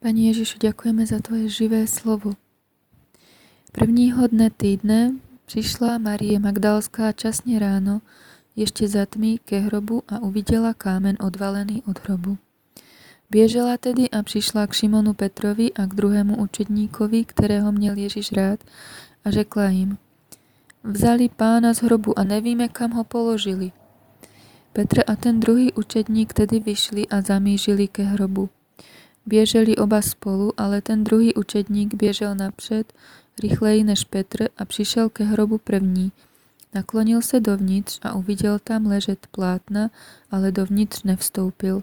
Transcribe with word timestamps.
Pani 0.00 0.32
Ježišu, 0.32 0.64
ďakujeme 0.64 1.04
za 1.04 1.20
Tvoje 1.20 1.52
živé 1.52 1.84
slovo. 1.84 2.32
Prvního 3.68 4.32
dne 4.32 4.48
týdne 4.48 5.20
prišla 5.44 6.00
Marie 6.00 6.40
Magdalská 6.40 7.12
časne 7.12 7.60
ráno, 7.60 8.00
ešte 8.56 8.88
za 8.88 9.04
tmy, 9.04 9.36
ke 9.44 9.60
hrobu 9.68 10.00
a 10.08 10.24
uvidela 10.24 10.72
kámen 10.72 11.20
odvalený 11.20 11.84
od 11.84 12.00
hrobu. 12.00 12.40
Biežela 13.28 13.76
tedy 13.76 14.08
a 14.08 14.24
prišla 14.24 14.72
k 14.72 14.72
Šimonu 14.72 15.12
Petrovi 15.12 15.68
a 15.76 15.84
k 15.84 15.92
druhému 15.92 16.40
učedníkovi, 16.48 17.20
ktorého 17.28 17.68
měl 17.68 18.00
Ježiš 18.00 18.32
rád, 18.32 18.64
a 19.24 19.28
řekla 19.28 19.68
im, 19.68 20.00
vzali 20.80 21.28
pána 21.28 21.76
z 21.76 21.84
hrobu 21.84 22.16
a 22.16 22.24
nevíme, 22.24 22.72
kam 22.72 22.96
ho 22.96 23.04
položili. 23.04 23.76
Petr 24.72 25.04
a 25.04 25.12
ten 25.12 25.44
druhý 25.44 25.76
učedník 25.76 26.32
tedy 26.32 26.56
vyšli 26.56 27.04
a 27.12 27.20
zamížili 27.20 27.84
ke 27.84 28.02
hrobu. 28.02 28.48
Bieželi 29.26 29.76
oba 29.76 30.02
spolu, 30.02 30.52
ale 30.56 30.80
ten 30.80 31.04
druhý 31.04 31.34
učedník 31.34 31.94
biežel 31.94 32.34
napřed, 32.34 32.92
rýchlej 33.42 33.84
než 33.84 34.04
Petr 34.04 34.48
a 34.58 34.64
přišel 34.64 35.08
ke 35.08 35.24
hrobu 35.24 35.58
první. 35.58 36.12
Naklonil 36.74 37.22
se 37.22 37.40
dovnitř 37.40 37.98
a 38.02 38.14
uviděl 38.14 38.58
tam 38.58 38.86
ležet 38.86 39.26
plátna, 39.30 39.90
ale 40.30 40.52
dovnitř 40.52 41.02
nevstoupil. 41.02 41.82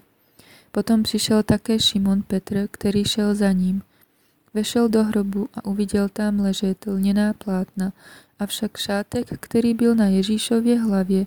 Potom 0.72 1.02
přišel 1.02 1.42
také 1.42 1.78
Šimon 1.78 2.22
Petr, 2.22 2.68
který 2.70 3.04
šel 3.04 3.34
za 3.34 3.52
ním. 3.52 3.82
Vešel 4.54 4.88
do 4.88 5.04
hrobu 5.04 5.48
a 5.54 5.64
uviděl 5.64 6.08
tam 6.08 6.40
ležet 6.40 6.86
lněná 6.86 7.32
plátna, 7.32 7.92
avšak 8.38 8.76
šátek, 8.76 9.28
který 9.40 9.74
byl 9.74 9.94
na 9.94 10.06
Ježíšově 10.06 10.78
hlavě, 10.78 11.26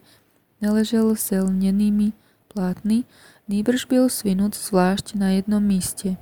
neležel 0.61 1.15
se 1.15 1.41
lněnými 1.41 2.11
plátny, 2.53 3.03
nýbrž 3.47 3.85
byl 3.85 4.09
svinut 4.09 4.55
zvlášť 4.55 5.15
na 5.15 5.29
jednom 5.29 5.63
míste. 5.63 6.17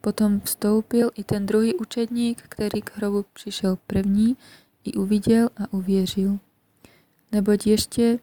Potom 0.00 0.40
vstoupil 0.40 1.10
i 1.14 1.24
ten 1.24 1.46
druhý 1.46 1.74
učedník, 1.74 2.42
který 2.42 2.82
k 2.82 2.96
hrobu 2.96 3.24
přišel 3.32 3.78
první, 3.86 4.36
i 4.84 4.92
uviděl 4.92 5.50
a 5.56 5.72
uvěřil. 5.72 6.38
Neboť 7.32 7.66
ještě 7.66 8.18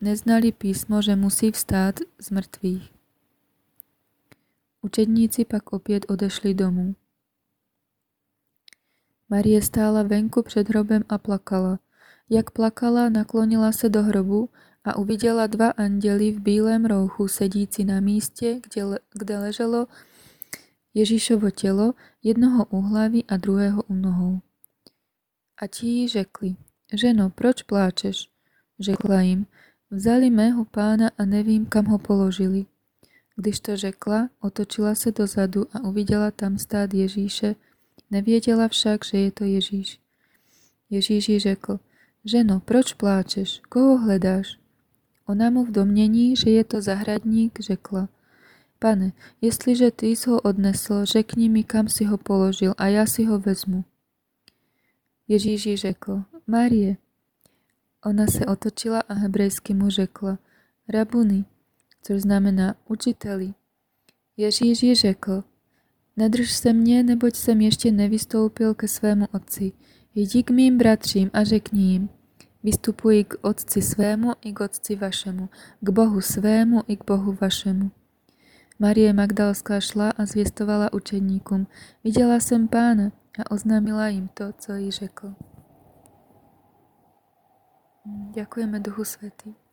neznali 0.00 0.52
písmo, 0.52 1.02
že 1.02 1.16
musí 1.16 1.50
vstát 1.50 2.00
z 2.20 2.30
mŕtvych. 2.30 2.90
Učedníci 4.82 5.44
pak 5.44 5.72
opět 5.72 6.06
odešli 6.08 6.54
domů. 6.54 6.94
Marie 9.28 9.62
stála 9.62 10.02
venku 10.02 10.42
před 10.42 10.68
hrobem 10.68 11.02
a 11.08 11.18
plakala. 11.18 11.78
Jak 12.30 12.50
plakala, 12.50 13.08
naklonila 13.08 13.72
se 13.72 13.88
do 13.88 14.02
hrobu 14.02 14.50
a 14.84 14.96
uvidela 14.96 15.46
dva 15.46 15.70
andely 15.70 16.32
v 16.32 16.40
bílém 16.40 16.84
rouchu 16.84 17.28
sedíci 17.28 17.84
na 17.84 18.00
míste, 18.00 18.60
kde, 18.60 18.98
kde 19.18 19.38
leželo 19.38 19.86
Ježíšovo 20.94 21.50
telo, 21.50 21.94
jednoho 22.22 22.64
u 22.64 22.80
hlavy 22.80 23.24
a 23.28 23.36
druhého 23.36 23.82
u 23.82 23.94
nohou. 23.94 24.40
A 25.62 25.66
ti 25.66 25.86
jí 25.86 26.08
řekli, 26.08 26.56
ženo, 26.92 27.30
proč 27.30 27.62
pláčeš? 27.62 28.28
Řekla 28.80 29.20
im, 29.22 29.46
vzali 29.90 30.30
mého 30.30 30.64
pána 30.64 31.10
a 31.18 31.24
nevím, 31.24 31.66
kam 31.66 31.84
ho 31.84 31.98
položili. 31.98 32.66
Když 33.36 33.60
to 33.60 33.76
řekla, 33.76 34.28
otočila 34.40 34.94
se 34.94 35.12
dozadu 35.12 35.66
a 35.72 35.80
uviděla 35.80 36.30
tam 36.30 36.58
stát 36.58 36.94
Ježíše, 36.94 37.54
nevěděla 38.10 38.68
však, 38.68 39.04
že 39.04 39.18
je 39.18 39.30
to 39.30 39.44
Ježíš. 39.44 40.00
Ježíš 40.90 41.28
jí 41.28 41.38
řekl, 41.38 41.80
ženo, 42.24 42.60
proč 42.60 42.92
pláčeš? 42.92 43.60
Koho 43.68 43.98
hledáš? 43.98 44.63
Ona 45.26 45.50
mu 45.50 45.64
v 45.64 45.70
domnění, 45.70 46.36
že 46.36 46.50
je 46.50 46.64
to 46.64 46.82
zahradník, 46.82 47.60
řekla, 47.60 48.08
pane, 48.78 49.12
jestliže 49.40 49.90
ty 49.90 50.06
jsi 50.06 50.30
ho 50.30 50.40
odnesl, 50.40 51.04
řekni 51.04 51.48
mi, 51.48 51.64
kam 51.64 51.88
si 51.88 52.04
ho 52.04 52.18
položil 52.18 52.74
a 52.76 52.86
já 52.86 53.06
si 53.06 53.24
ho 53.24 53.38
vezmu. 53.38 53.84
Ježíš 55.28 55.66
jí 55.66 55.76
řekl, 55.76 56.22
Marie. 56.46 56.96
Ona 58.04 58.26
se 58.26 58.46
otočila 58.46 59.00
a 59.00 59.14
hebrejsky 59.14 59.74
mu 59.74 59.90
řekla, 59.90 60.38
Rabuny, 60.88 61.44
což 62.02 62.22
znamená 62.22 62.74
učiteli. 62.88 63.54
Ježíš 64.36 64.82
jí 64.82 64.94
řekl, 64.94 65.44
nedrž 66.16 66.52
se 66.52 66.72
mě, 66.72 67.02
neboť 67.02 67.34
jsem 67.34 67.60
ještě 67.60 67.92
nevystoupil 67.92 68.74
ke 68.74 68.88
svému 68.88 69.26
otci. 69.32 69.72
Jdi 70.14 70.42
k 70.42 70.50
mým 70.50 70.78
bratřím 70.78 71.30
a 71.32 71.44
řekni 71.44 71.92
jim, 71.92 72.08
vystupuji 72.64 73.24
k 73.24 73.34
otci 73.42 73.82
svému 73.82 74.32
i 74.40 74.52
k 74.52 74.60
otci 74.60 74.96
vašemu, 74.96 75.48
k 75.80 75.88
Bohu 75.90 76.20
svému 76.20 76.82
i 76.86 76.96
k 76.96 77.04
Bohu 77.04 77.36
vašemu. 77.40 77.90
Marie 78.78 79.12
Magdalská 79.12 79.80
šla 79.80 80.10
a 80.10 80.24
zvěstovala 80.26 80.92
učeníkům, 80.92 81.66
viděla 82.04 82.40
jsem 82.40 82.68
pána 82.68 83.12
a 83.38 83.50
oznámila 83.50 84.08
jim 84.08 84.28
to, 84.28 84.52
co 84.58 84.72
jí 84.72 84.90
řekl. 84.90 85.34
Ďakujeme 88.34 88.80
Duchu 88.80 89.04
Svetý. 89.04 89.63